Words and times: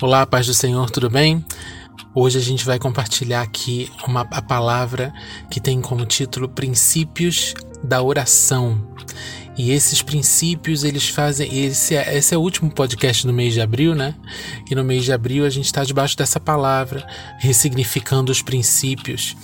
Olá, 0.00 0.24
paz 0.24 0.46
do 0.46 0.54
Senhor, 0.54 0.88
tudo 0.90 1.10
bem? 1.10 1.44
Hoje 2.14 2.38
a 2.38 2.40
gente 2.40 2.64
vai 2.64 2.78
compartilhar 2.78 3.42
aqui 3.42 3.90
uma, 4.06 4.20
a 4.30 4.40
palavra 4.40 5.12
que 5.50 5.58
tem 5.58 5.80
como 5.80 6.06
título 6.06 6.48
Princípios 6.48 7.52
da 7.82 8.00
Oração. 8.00 8.80
E 9.56 9.72
esses 9.72 10.00
princípios, 10.00 10.84
eles 10.84 11.08
fazem. 11.08 11.52
Esse 11.64 11.96
é, 11.96 12.16
esse 12.16 12.32
é 12.32 12.38
o 12.38 12.40
último 12.40 12.70
podcast 12.70 13.26
do 13.26 13.32
mês 13.32 13.54
de 13.54 13.60
abril, 13.60 13.92
né? 13.92 14.14
E 14.70 14.74
no 14.76 14.84
mês 14.84 15.04
de 15.04 15.12
abril 15.12 15.44
a 15.44 15.50
gente 15.50 15.64
está 15.64 15.82
debaixo 15.82 16.16
dessa 16.16 16.38
palavra, 16.38 17.04
ressignificando 17.40 18.30
os 18.30 18.40
princípios. 18.40 19.36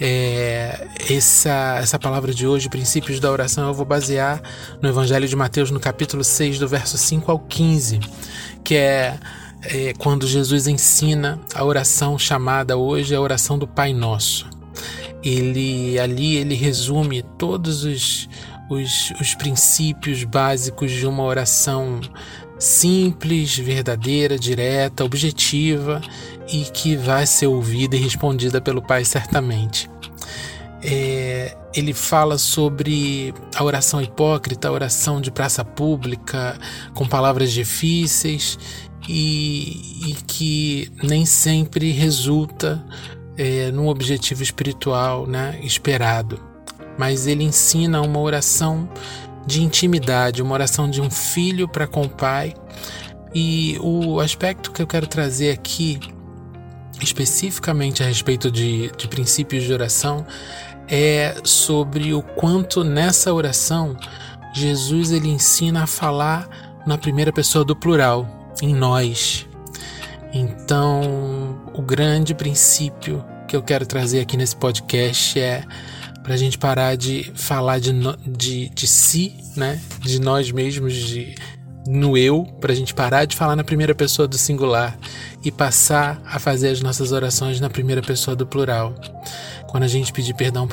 É, 0.00 0.88
essa, 1.08 1.78
essa 1.80 1.96
palavra 1.96 2.34
de 2.34 2.44
hoje, 2.44 2.68
princípios 2.68 3.20
da 3.20 3.30
oração, 3.30 3.68
eu 3.68 3.74
vou 3.74 3.86
basear 3.86 4.42
no 4.82 4.88
Evangelho 4.88 5.28
de 5.28 5.36
Mateus, 5.36 5.70
no 5.70 5.78
capítulo 5.78 6.24
6, 6.24 6.58
do 6.58 6.66
verso 6.66 6.98
5 6.98 7.30
ao 7.30 7.38
15, 7.38 8.00
que 8.64 8.74
é 8.74 9.16
é 9.62 9.92
quando 9.96 10.26
Jesus 10.26 10.66
ensina 10.66 11.40
a 11.54 11.64
oração 11.64 12.18
chamada 12.18 12.76
hoje 12.76 13.14
a 13.14 13.20
oração 13.20 13.58
do 13.58 13.66
Pai 13.66 13.92
Nosso. 13.92 14.48
Ele 15.22 15.98
ali 15.98 16.36
ele 16.36 16.54
resume 16.54 17.22
todos 17.38 17.84
os, 17.84 18.28
os, 18.68 19.12
os 19.20 19.34
princípios 19.34 20.24
básicos 20.24 20.90
de 20.90 21.06
uma 21.06 21.22
oração 21.22 22.00
simples, 22.58 23.56
verdadeira, 23.56 24.38
direta, 24.38 25.04
objetiva 25.04 26.00
e 26.52 26.64
que 26.64 26.96
vai 26.96 27.26
ser 27.26 27.46
ouvida 27.46 27.96
e 27.96 28.00
respondida 28.00 28.60
pelo 28.60 28.82
Pai 28.82 29.04
certamente. 29.04 29.88
É, 30.84 31.56
ele 31.72 31.92
fala 31.92 32.36
sobre 32.36 33.32
a 33.54 33.62
oração 33.62 34.02
hipócrita, 34.02 34.66
a 34.66 34.72
oração 34.72 35.20
de 35.20 35.30
praça 35.30 35.64
pública, 35.64 36.58
com 36.92 37.06
palavras 37.06 37.52
difíceis 37.52 38.58
e, 39.14 40.08
e 40.08 40.14
que 40.26 40.90
nem 41.02 41.26
sempre 41.26 41.92
resulta 41.92 42.82
é, 43.36 43.70
num 43.70 43.88
objetivo 43.88 44.42
espiritual 44.42 45.26
né, 45.26 45.60
esperado. 45.62 46.40
Mas 46.98 47.26
ele 47.26 47.44
ensina 47.44 48.00
uma 48.00 48.18
oração 48.18 48.88
de 49.46 49.62
intimidade, 49.62 50.40
uma 50.40 50.54
oração 50.54 50.88
de 50.88 51.02
um 51.02 51.10
filho 51.10 51.68
para 51.68 51.86
com 51.86 52.02
o 52.02 52.08
pai. 52.08 52.54
E 53.34 53.76
o 53.82 54.18
aspecto 54.18 54.72
que 54.72 54.80
eu 54.80 54.86
quero 54.86 55.06
trazer 55.06 55.50
aqui, 55.50 56.00
especificamente 57.02 58.02
a 58.02 58.06
respeito 58.06 58.50
de, 58.50 58.90
de 58.96 59.08
princípios 59.08 59.62
de 59.64 59.74
oração, 59.74 60.26
é 60.88 61.34
sobre 61.44 62.14
o 62.14 62.22
quanto 62.22 62.82
nessa 62.82 63.30
oração 63.30 63.94
Jesus 64.54 65.12
ele 65.12 65.28
ensina 65.28 65.82
a 65.82 65.86
falar 65.86 66.48
na 66.86 66.96
primeira 66.96 67.32
pessoa 67.32 67.62
do 67.64 67.76
plural, 67.76 68.41
em 68.60 68.74
nós. 68.74 69.46
Então, 70.32 71.60
o 71.74 71.82
grande 71.82 72.34
princípio 72.34 73.24
que 73.46 73.54
eu 73.54 73.62
quero 73.62 73.84
trazer 73.86 74.20
aqui 74.20 74.36
nesse 74.36 74.56
podcast 74.56 75.38
é 75.38 75.62
para 76.22 76.34
a 76.34 76.36
gente 76.36 76.56
parar 76.56 76.96
de 76.96 77.32
falar 77.34 77.80
de, 77.80 77.92
de, 78.26 78.68
de 78.68 78.86
si, 78.86 79.34
né? 79.56 79.80
de 80.00 80.20
nós 80.20 80.50
mesmos, 80.50 80.94
de, 80.94 81.34
no 81.86 82.16
eu, 82.16 82.44
para 82.60 82.72
a 82.72 82.74
gente 82.74 82.94
parar 82.94 83.24
de 83.24 83.36
falar 83.36 83.56
na 83.56 83.64
primeira 83.64 83.94
pessoa 83.94 84.28
do 84.28 84.38
singular 84.38 84.96
e 85.44 85.50
passar 85.50 86.22
a 86.24 86.38
fazer 86.38 86.68
as 86.68 86.80
nossas 86.80 87.12
orações 87.12 87.60
na 87.60 87.68
primeira 87.68 88.00
pessoa 88.00 88.36
do 88.36 88.46
plural. 88.46 88.94
Quando 89.66 89.84
a 89.84 89.88
gente 89.88 90.12
pedir 90.12 90.34
perdão 90.34 90.68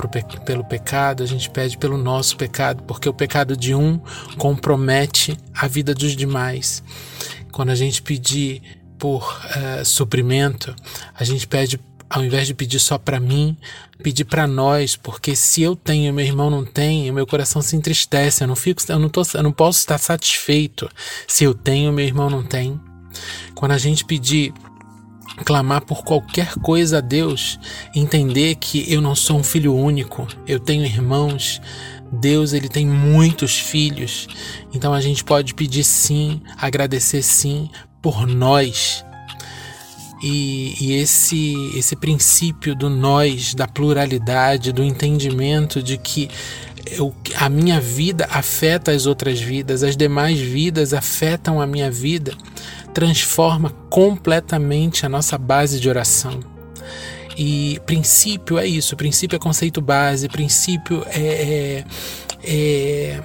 pelo 0.46 0.64
pecado, 0.64 1.24
a 1.24 1.26
gente 1.26 1.50
pede 1.50 1.78
pelo 1.78 1.98
nosso 1.98 2.36
pecado, 2.38 2.84
porque 2.84 3.08
o 3.08 3.14
pecado 3.14 3.56
de 3.56 3.74
um 3.74 4.00
compromete 4.38 5.38
a 5.54 5.68
vida 5.68 5.94
dos 5.94 6.16
demais. 6.16 6.84
Quando 7.52 7.70
a 7.70 7.76
gente 7.76 8.02
pedir 8.02 8.62
por 8.98 9.24
uh, 9.24 9.86
suprimento, 9.86 10.76
a 11.16 11.24
gente 11.24 11.48
pede 11.48 11.80
ao 12.10 12.24
invés 12.24 12.48
de 12.48 12.54
pedir 12.54 12.80
só 12.80 12.98
para 12.98 13.20
mim, 13.20 13.56
pedir 14.02 14.26
para 14.26 14.48
nós, 14.48 14.96
porque 14.96 15.36
se 15.36 15.62
eu 15.62 15.76
tenho 15.76 16.14
meu 16.14 16.26
irmão 16.26 16.50
não 16.50 16.66
tem, 16.66 17.10
o 17.10 17.14
meu 17.14 17.28
coração 17.28 17.62
se 17.62 17.76
entristece, 17.76 18.44
eu 18.44 18.48
não 18.48 18.56
fico, 18.56 18.82
eu 18.90 19.00
não 19.00 19.10
tô, 19.10 19.22
eu 19.34 19.44
não 19.44 19.52
posso 19.52 19.80
estar 19.80 19.98
satisfeito 19.98 20.90
se 21.28 21.44
eu 21.44 21.54
tenho 21.54 21.94
meu 21.94 22.06
irmão 22.06 22.30
não 22.30 22.44
tem. 22.44 22.80
Quando 23.54 23.72
a 23.72 23.78
gente 23.78 24.06
pedir 24.06 24.54
clamar 25.46 25.82
por 25.82 26.04
qualquer 26.04 26.56
coisa 26.56 26.98
a 26.98 27.02
Deus, 27.02 27.60
entender 27.96 28.56
que 28.56 28.92
eu 28.92 29.02
não 29.02 29.16
sou 29.16 29.38
um 29.38 29.44
filho 29.44 29.76
único, 29.76 30.28
eu 30.48 30.60
tenho 30.60 30.84
irmãos, 30.84 31.62
Deus 32.12 32.54
ele 32.54 32.68
tem 32.68 32.86
muitos 32.86 33.60
filhos, 33.60 34.28
então 34.74 34.94
a 34.94 35.02
gente 35.02 35.24
pode 35.24 35.54
pedir 35.54 35.84
sim, 35.84 36.42
agradecer 36.58 37.22
sim 37.22 37.70
por 38.02 38.26
nós. 38.26 39.06
E, 40.22 40.76
e, 40.82 40.94
esse, 40.94 41.72
esse 41.78 41.96
princípio 41.96 42.76
do 42.76 42.90
nós, 42.90 43.54
da 43.54 43.68
pluralidade, 43.68 44.74
do 44.74 44.84
entendimento 44.84 45.82
de 45.82 45.98
que 45.98 46.30
eu, 46.92 47.16
a 47.36 47.50
minha 47.50 47.80
vida 47.80 48.28
afeta 48.30 48.92
as 48.92 49.06
outras 49.06 49.40
vidas, 49.40 49.84
as 49.84 49.96
demais 49.96 50.40
vidas 50.40 50.94
afetam 50.94 51.62
a 51.62 51.68
minha 51.68 51.90
vida, 51.90 52.34
transforma 52.94 53.70
completamente 53.90 55.06
a 55.06 55.10
nossa 55.10 55.38
base 55.38 55.80
de 55.80 55.88
oração. 55.88 56.40
E 57.38 57.80
princípio 57.86 58.58
é 58.58 58.68
isso, 58.68 58.98
princípio 58.98 59.38
é 59.38 59.40
conceito 59.40 59.80
base, 59.80 60.28
princípio 60.28 61.06
é, 61.08 61.86
é, 62.44 63.24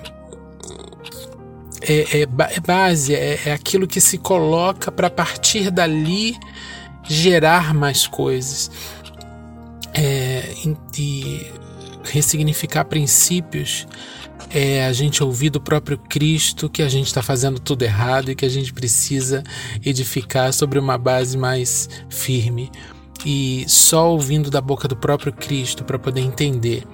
é, 1.82 2.22
é 2.22 2.61
base, 2.61 3.15
é, 3.15 3.41
é 3.47 3.53
aquilo 3.53 3.88
que 3.88 4.00
se 4.00 4.19
coloca 4.19 4.93
para 4.93 5.11
partir 5.11 5.71
dali 5.71 6.37
gerar 7.09 7.75
mais 7.75 8.07
coisas. 8.07 8.71
É, 9.93 10.55
e 10.99 11.53
ressignificar 12.05 12.85
princípios 12.85 13.87
é 14.51 14.85
a 14.85 14.93
gente 14.93 15.23
ouvir 15.23 15.51
do 15.51 15.61
próprio 15.61 15.99
Cristo 15.99 16.69
que 16.69 16.83
a 16.83 16.89
gente 16.89 17.07
está 17.07 17.23
fazendo 17.23 17.59
tudo 17.59 17.83
errado 17.83 18.31
e 18.31 18.35
que 18.35 18.45
a 18.45 18.49
gente 18.49 18.73
precisa 18.73 19.43
edificar 19.85 20.53
sobre 20.53 20.79
uma 20.79 20.99
base 20.99 21.37
mais 21.37 21.89
firme 22.09 22.71
e 23.25 23.65
só 23.67 24.11
ouvindo 24.11 24.51
da 24.51 24.61
boca 24.61 24.87
do 24.87 24.97
próprio 24.97 25.33
Cristo 25.33 25.85
para 25.85 25.99
poder 25.99 26.21
entender 26.21 26.85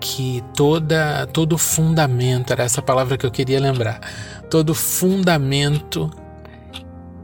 que 0.00 0.42
toda 0.56 1.26
todo 1.26 1.56
fundamento 1.56 2.52
era 2.52 2.64
essa 2.64 2.82
palavra 2.82 3.16
que 3.16 3.26
eu 3.26 3.30
queria 3.30 3.60
lembrar 3.60 4.00
todo 4.50 4.74
fundamento 4.74 6.10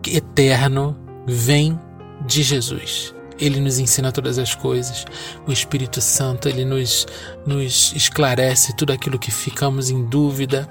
eterno 0.07 0.97
vem 1.27 1.79
de 2.25 2.43
Jesus 2.43 3.15
ele 3.39 3.61
nos 3.61 3.79
ensina 3.79 4.13
todas 4.13 4.39
as 4.39 4.55
coisas. 4.55 5.05
O 5.47 5.53
Espírito 5.53 6.01
Santo, 6.01 6.49
ele 6.49 6.65
nos, 6.65 7.07
nos 7.47 7.93
esclarece 7.95 8.77
tudo 8.77 8.93
aquilo 8.93 9.19
que 9.19 9.31
ficamos 9.31 9.91
em 9.91 10.05
dúvida. 10.05 10.69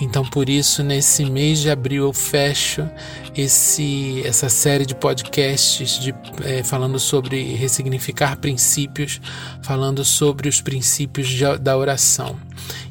Então, 0.00 0.24
por 0.24 0.48
isso, 0.48 0.82
nesse 0.82 1.24
mês 1.24 1.58
de 1.58 1.70
abril, 1.70 2.04
eu 2.04 2.12
fecho 2.12 2.88
esse, 3.36 4.22
essa 4.24 4.48
série 4.48 4.86
de 4.86 4.94
podcasts 4.94 5.98
de, 5.98 6.14
é, 6.44 6.62
falando 6.62 6.98
sobre 6.98 7.54
ressignificar 7.54 8.36
princípios, 8.36 9.20
falando 9.62 10.04
sobre 10.04 10.48
os 10.48 10.60
princípios 10.60 11.28
de, 11.28 11.58
da 11.58 11.76
oração. 11.76 12.36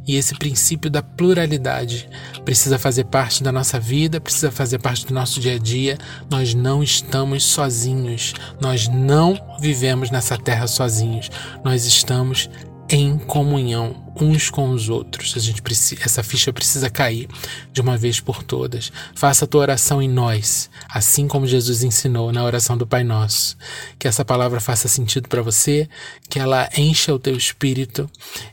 E 0.05 0.15
esse 0.15 0.35
princípio 0.35 0.89
da 0.89 1.01
pluralidade 1.01 2.09
precisa 2.47 2.79
fazer 2.79 3.03
parte 3.03 3.43
da 3.43 3.51
nossa 3.51 3.77
vida, 3.77 4.21
precisa 4.21 4.49
fazer 4.49 4.79
parte 4.79 5.05
do 5.05 5.13
nosso 5.13 5.37
dia 5.37 5.55
a 5.55 5.57
dia. 5.57 5.97
Nós 6.31 6.53
não 6.53 6.81
estamos 6.81 7.43
sozinhos, 7.43 8.33
nós 8.61 8.87
não 8.87 9.37
vivemos 9.59 10.09
nessa 10.09 10.37
terra 10.37 10.65
sozinhos, 10.65 11.29
nós 11.61 11.83
estamos 11.83 12.49
em 12.87 13.17
comunhão 13.17 14.06
uns 14.21 14.49
com 14.49 14.69
os 14.69 14.89
outros. 14.89 15.33
A 15.35 15.39
gente 15.39 15.61
precisa, 15.61 16.01
essa 16.03 16.23
ficha 16.23 16.51
precisa 16.53 16.89
cair 16.89 17.27
de 17.71 17.81
uma 17.81 17.97
vez 17.97 18.19
por 18.19 18.43
todas. 18.43 18.91
Faça 19.15 19.45
a 19.45 19.47
tua 19.47 19.61
oração 19.61 20.01
em 20.01 20.09
nós, 20.09 20.69
assim 20.89 21.27
como 21.27 21.47
Jesus 21.47 21.83
ensinou 21.83 22.31
na 22.31 22.43
oração 22.43 22.77
do 22.77 22.87
Pai 22.87 23.03
Nosso. 23.03 23.57
Que 23.97 24.07
essa 24.07 24.23
palavra 24.25 24.59
faça 24.59 24.87
sentido 24.87 25.27
para 25.27 25.41
você, 25.41 25.87
que 26.29 26.39
ela 26.39 26.69
encha 26.77 27.13
o 27.13 27.19
teu 27.19 27.35
espírito 27.35 28.09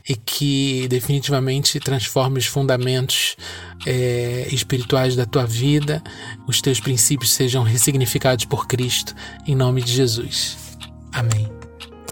e 0.07 0.15
que 0.15 0.87
definitivamente 0.87 1.79
transforme 1.79 2.39
os 2.39 2.45
fundamentos 2.45 3.35
é, 3.85 4.47
espirituais 4.51 5.15
da 5.15 5.25
tua 5.25 5.45
vida, 5.45 6.03
os 6.47 6.61
teus 6.61 6.79
princípios 6.79 7.33
sejam 7.33 7.63
ressignificados 7.63 8.45
por 8.45 8.67
Cristo, 8.67 9.15
em 9.47 9.55
nome 9.55 9.81
de 9.81 9.91
Jesus. 9.91 10.57
Amém. 11.11 11.64